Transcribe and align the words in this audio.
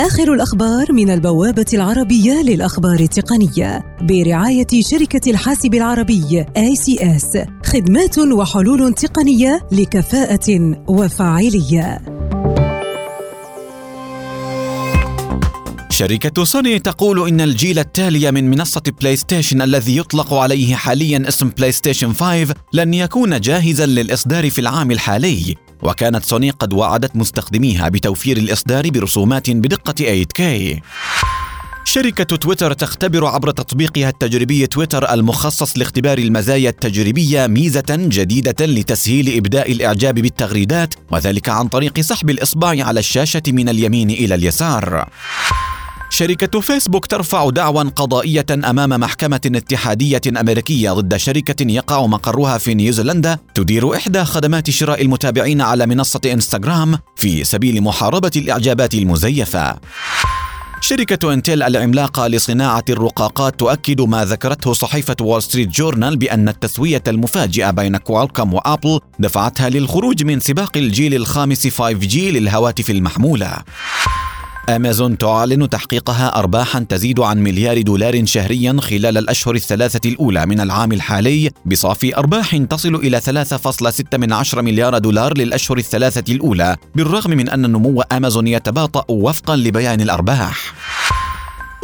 آخر 0.00 0.32
الأخبار 0.32 0.92
من 0.92 1.10
البوابة 1.10 1.66
العربية 1.74 2.42
للأخبار 2.42 3.00
التقنية 3.00 3.96
برعاية 4.00 4.66
شركة 4.80 5.30
الحاسب 5.30 5.74
العربي 5.74 6.44
ACS 6.44 7.38
خدمات 7.66 8.18
وحلول 8.18 8.94
تقنية 8.94 9.68
لكفاءة 9.72 10.76
وفاعلية. 10.88 11.98
شركة 15.90 16.44
سوني 16.44 16.78
تقول 16.78 17.28
إن 17.28 17.40
الجيل 17.40 17.78
التالي 17.78 18.32
من 18.32 18.50
منصة 18.50 18.82
بلاي 19.00 19.16
ستيشن 19.16 19.62
الذي 19.62 19.96
يطلق 19.96 20.34
عليه 20.34 20.74
حاليا 20.74 21.28
اسم 21.28 21.48
بلاي 21.48 21.72
ستيشن 21.72 22.12
5 22.12 22.54
لن 22.72 22.94
يكون 22.94 23.40
جاهزا 23.40 23.86
للإصدار 23.86 24.50
في 24.50 24.60
العام 24.60 24.90
الحالي. 24.90 25.69
وكانت 25.82 26.24
سوني 26.24 26.50
قد 26.50 26.72
وعدت 26.72 27.16
مستخدميها 27.16 27.88
بتوفير 27.88 28.36
الإصدار 28.36 28.90
برسومات 28.90 29.50
بدقة 29.50 30.24
8K 30.24 30.42
شركة 31.84 32.36
تويتر 32.36 32.72
تختبر 32.72 33.26
عبر 33.26 33.50
تطبيقها 33.50 34.08
التجريبي 34.08 34.66
تويتر 34.66 35.12
المخصص 35.12 35.78
لاختبار 35.78 36.18
المزايا 36.18 36.70
التجريبية 36.70 37.46
ميزة 37.46 37.84
جديدة 37.90 38.66
لتسهيل 38.66 39.36
إبداء 39.36 39.72
الإعجاب 39.72 40.14
بالتغريدات 40.14 40.94
وذلك 41.10 41.48
عن 41.48 41.68
طريق 41.68 42.00
سحب 42.00 42.30
الإصبع 42.30 42.68
على 42.68 43.00
الشاشة 43.00 43.42
من 43.48 43.68
اليمين 43.68 44.10
إلى 44.10 44.34
اليسار. 44.34 45.08
شركة 46.12 46.60
فيسبوك 46.60 47.06
ترفع 47.06 47.50
دعوى 47.50 47.84
قضائية 47.84 48.46
أمام 48.50 48.90
محكمة 48.90 49.40
اتحادية 49.46 50.20
أمريكية 50.40 50.90
ضد 50.90 51.16
شركة 51.16 51.66
يقع 51.72 52.06
مقرها 52.06 52.58
في 52.58 52.74
نيوزيلندا 52.74 53.38
تدير 53.54 53.96
إحدى 53.96 54.24
خدمات 54.24 54.70
شراء 54.70 55.02
المتابعين 55.02 55.60
على 55.60 55.86
منصة 55.86 56.20
إنستغرام 56.26 56.98
في 57.16 57.44
سبيل 57.44 57.82
محاربة 57.82 58.30
الإعجابات 58.36 58.94
المزيفة. 58.94 59.76
شركة 60.82 61.32
إنتل 61.32 61.62
العملاقة 61.62 62.26
لصناعة 62.26 62.84
الرقاقات 62.88 63.60
تؤكد 63.60 64.00
ما 64.00 64.24
ذكرته 64.24 64.72
صحيفة 64.72 65.16
وول 65.20 65.42
ستريت 65.42 65.68
جورنال 65.68 66.16
بأن 66.16 66.48
التسوية 66.48 67.02
المفاجئة 67.08 67.70
بين 67.70 67.96
كوالكوم 67.96 68.54
وآبل 68.54 69.00
دفعتها 69.18 69.68
للخروج 69.68 70.24
من 70.24 70.40
سباق 70.40 70.76
الجيل 70.76 71.14
الخامس 71.14 71.66
5G 71.66 72.16
للهواتف 72.16 72.90
المحمولة. 72.90 73.56
أمازون 74.68 75.18
تعلن 75.18 75.68
تحقيقها 75.68 76.38
أرباحا 76.38 76.86
تزيد 76.88 77.20
عن 77.20 77.38
مليار 77.38 77.82
دولار 77.82 78.26
شهريا 78.26 78.76
خلال 78.80 79.18
الأشهر 79.18 79.54
الثلاثة 79.54 80.10
الأولى 80.10 80.46
من 80.46 80.60
العام 80.60 80.92
الحالي 80.92 81.50
بصافي 81.66 82.16
أرباح 82.16 82.56
تصل 82.56 82.94
إلى 82.94 83.20
3.6 83.20 84.58
مليار 84.58 84.98
دولار 84.98 85.38
للأشهر 85.38 85.78
الثلاثة 85.78 86.32
الأولى 86.32 86.76
بالرغم 86.94 87.30
من 87.30 87.48
أن 87.48 87.60
نمو 87.60 88.02
أمازون 88.02 88.46
يتباطأ 88.46 89.04
وفقا 89.08 89.56
لبيان 89.56 90.00
الأرباح. 90.00 90.74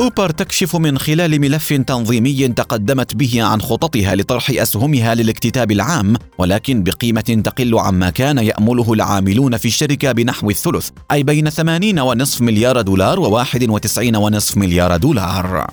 أوبر 0.00 0.30
تكشف 0.30 0.76
من 0.76 0.98
خلال 0.98 1.40
ملف 1.40 1.72
تنظيمي 1.72 2.48
تقدمت 2.48 3.14
به 3.14 3.42
عن 3.42 3.60
خططها 3.60 4.14
لطرح 4.14 4.50
أسهمها 4.50 5.14
للاكتتاب 5.14 5.72
العام 5.72 6.14
ولكن 6.38 6.82
بقيمة 6.82 7.40
تقل 7.44 7.78
عما 7.78 8.10
كان 8.10 8.38
يأمله 8.38 8.92
العاملون 8.92 9.56
في 9.56 9.68
الشركة 9.68 10.12
بنحو 10.12 10.50
الثلث 10.50 10.88
أي 11.12 11.22
بين 11.22 11.50
80.5 11.50 12.42
مليار 12.42 12.80
دولار 12.80 13.44
و91.5 13.44 14.56
مليار 14.56 14.96
دولار. 14.96 15.66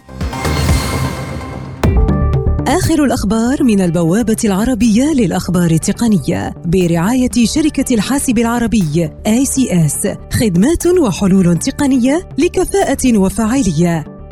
آخر 2.68 3.04
الأخبار 3.04 3.64
من 3.64 3.82
البوابة 3.82 4.38
العربية 4.46 5.14
للأخبار 5.14 5.72
التقنية 5.72 6.54
برعاية 6.66 7.46
شركة 7.46 7.94
الحاسب 7.94 8.40
العربي 8.40 9.10
ICS 9.28 10.08
خدمات 10.34 10.88
وحلول 10.88 11.58
تقنية 11.58 12.30
لكفاءة 12.38 13.18
وفاعلية. 13.18 14.13